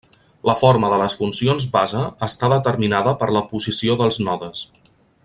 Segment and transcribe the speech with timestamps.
[0.49, 4.69] La forma de les funcions base està determinada per la posició dels nodes.